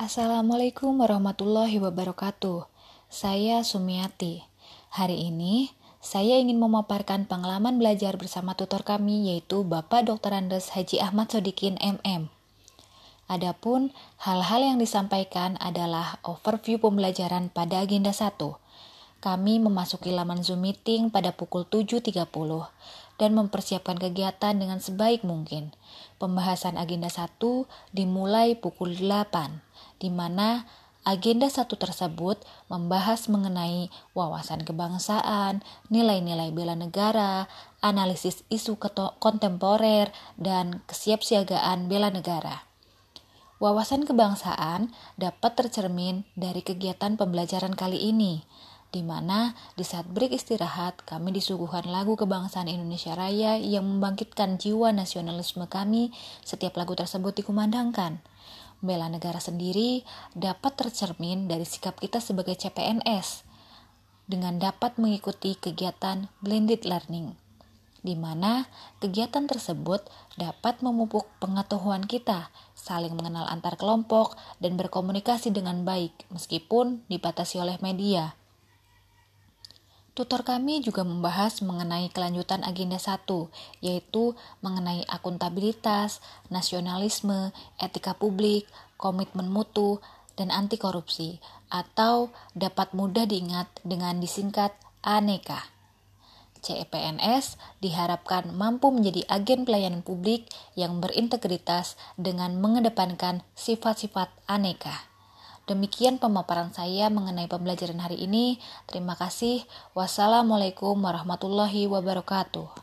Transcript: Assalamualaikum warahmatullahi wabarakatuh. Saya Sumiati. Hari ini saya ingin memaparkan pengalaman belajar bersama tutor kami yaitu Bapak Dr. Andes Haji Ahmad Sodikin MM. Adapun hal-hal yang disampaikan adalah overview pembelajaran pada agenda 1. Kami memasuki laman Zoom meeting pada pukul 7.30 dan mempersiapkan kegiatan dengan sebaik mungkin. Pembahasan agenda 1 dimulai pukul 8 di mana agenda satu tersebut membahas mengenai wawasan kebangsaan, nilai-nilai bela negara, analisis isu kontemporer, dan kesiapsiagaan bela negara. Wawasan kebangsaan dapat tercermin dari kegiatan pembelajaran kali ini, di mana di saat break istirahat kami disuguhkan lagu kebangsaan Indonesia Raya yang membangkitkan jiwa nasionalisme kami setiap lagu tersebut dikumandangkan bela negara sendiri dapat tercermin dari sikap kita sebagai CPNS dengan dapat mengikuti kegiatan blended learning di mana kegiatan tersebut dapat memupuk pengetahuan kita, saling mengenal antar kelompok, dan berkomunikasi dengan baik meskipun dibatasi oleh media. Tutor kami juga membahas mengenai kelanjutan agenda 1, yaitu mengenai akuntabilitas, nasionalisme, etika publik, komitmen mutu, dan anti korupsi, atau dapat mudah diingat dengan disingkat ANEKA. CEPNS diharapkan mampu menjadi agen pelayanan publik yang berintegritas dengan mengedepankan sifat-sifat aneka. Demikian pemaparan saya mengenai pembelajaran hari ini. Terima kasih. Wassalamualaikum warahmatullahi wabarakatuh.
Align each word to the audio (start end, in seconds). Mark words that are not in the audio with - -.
Assalamualaikum 0.00 1.04
warahmatullahi 1.04 1.76
wabarakatuh. 1.76 2.64
Saya 3.12 3.60
Sumiati. 3.60 4.40
Hari 4.96 5.28
ini 5.28 5.76
saya 6.00 6.40
ingin 6.40 6.56
memaparkan 6.56 7.28
pengalaman 7.28 7.76
belajar 7.76 8.16
bersama 8.16 8.56
tutor 8.56 8.80
kami 8.80 9.28
yaitu 9.28 9.60
Bapak 9.60 10.08
Dr. 10.08 10.32
Andes 10.32 10.72
Haji 10.72 11.04
Ahmad 11.04 11.28
Sodikin 11.28 11.76
MM. 11.84 12.32
Adapun 13.28 13.92
hal-hal 14.24 14.72
yang 14.72 14.80
disampaikan 14.80 15.60
adalah 15.60 16.16
overview 16.24 16.80
pembelajaran 16.80 17.52
pada 17.52 17.84
agenda 17.84 18.16
1. 18.16 18.40
Kami 19.20 19.60
memasuki 19.60 20.16
laman 20.16 20.40
Zoom 20.40 20.64
meeting 20.64 21.12
pada 21.12 21.36
pukul 21.36 21.68
7.30 21.68 22.24
dan 23.20 23.36
mempersiapkan 23.36 24.00
kegiatan 24.00 24.56
dengan 24.56 24.80
sebaik 24.80 25.20
mungkin. 25.20 25.76
Pembahasan 26.16 26.80
agenda 26.80 27.12
1 27.12 27.36
dimulai 27.92 28.56
pukul 28.56 28.96
8 28.96 29.60
di 30.00 30.08
mana 30.08 30.64
agenda 31.04 31.48
satu 31.48 31.76
tersebut 31.76 32.40
membahas 32.72 33.28
mengenai 33.28 33.92
wawasan 34.16 34.64
kebangsaan, 34.64 35.64
nilai-nilai 35.92 36.52
bela 36.52 36.76
negara, 36.76 37.48
analisis 37.84 38.44
isu 38.48 38.80
kontemporer, 39.20 40.12
dan 40.40 40.80
kesiapsiagaan 40.88 41.88
bela 41.88 42.08
negara. 42.08 42.64
Wawasan 43.60 44.08
kebangsaan 44.08 44.88
dapat 45.20 45.52
tercermin 45.52 46.24
dari 46.32 46.64
kegiatan 46.64 47.20
pembelajaran 47.20 47.76
kali 47.76 48.08
ini, 48.08 48.40
di 48.90 49.06
mana 49.06 49.54
di 49.78 49.86
saat 49.86 50.06
break 50.10 50.34
istirahat 50.34 51.06
kami 51.06 51.30
disuguhkan 51.30 51.86
lagu 51.86 52.18
kebangsaan 52.18 52.66
Indonesia 52.66 53.14
Raya 53.14 53.54
yang 53.54 53.86
membangkitkan 53.86 54.58
jiwa 54.58 54.90
nasionalisme 54.90 55.70
kami 55.70 56.10
setiap 56.42 56.74
lagu 56.74 56.98
tersebut 56.98 57.38
dikumandangkan 57.38 58.18
bela 58.82 59.06
negara 59.06 59.38
sendiri 59.38 60.02
dapat 60.34 60.74
tercermin 60.74 61.46
dari 61.46 61.68
sikap 61.68 62.00
kita 62.02 62.18
sebagai 62.18 62.58
CPNS 62.58 63.46
dengan 64.26 64.58
dapat 64.58 64.98
mengikuti 64.98 65.54
kegiatan 65.54 66.26
blended 66.42 66.82
learning 66.82 67.36
di 68.00 68.16
mana 68.16 68.64
kegiatan 68.98 69.44
tersebut 69.44 70.00
dapat 70.40 70.80
memupuk 70.80 71.28
pengetahuan 71.36 72.08
kita, 72.08 72.48
saling 72.72 73.12
mengenal 73.12 73.44
antar 73.44 73.76
kelompok, 73.76 74.40
dan 74.56 74.80
berkomunikasi 74.80 75.52
dengan 75.52 75.84
baik 75.84 76.16
meskipun 76.32 77.04
dibatasi 77.12 77.60
oleh 77.60 77.76
media. 77.84 78.39
Tutor 80.10 80.42
kami 80.42 80.82
juga 80.82 81.06
membahas 81.06 81.62
mengenai 81.62 82.10
kelanjutan 82.10 82.66
agenda 82.66 82.98
1, 82.98 83.24
yaitu 83.78 84.34
mengenai 84.58 85.06
akuntabilitas, 85.06 86.18
nasionalisme, 86.50 87.54
etika 87.78 88.18
publik, 88.18 88.66
komitmen 88.98 89.46
mutu, 89.46 90.02
dan 90.34 90.50
anti 90.50 90.82
korupsi, 90.82 91.38
atau 91.70 92.34
dapat 92.58 92.90
mudah 92.90 93.22
diingat 93.24 93.70
dengan 93.86 94.18
disingkat 94.18 94.74
ANEKA. 95.06 95.80
CEPNS 96.60 97.56
diharapkan 97.80 98.52
mampu 98.52 98.92
menjadi 98.92 99.24
agen 99.32 99.64
pelayanan 99.64 100.04
publik 100.04 100.44
yang 100.76 101.00
berintegritas 101.00 101.96
dengan 102.20 102.60
mengedepankan 102.60 103.40
sifat-sifat 103.56 104.28
aneka. 104.44 105.09
Demikian 105.68 106.16
pemaparan 106.16 106.72
saya 106.72 107.12
mengenai 107.12 107.44
pembelajaran 107.44 108.00
hari 108.00 108.24
ini. 108.24 108.56
Terima 108.88 109.12
kasih. 109.14 109.68
Wassalamualaikum 109.92 110.96
warahmatullahi 110.96 111.84
wabarakatuh. 111.84 112.79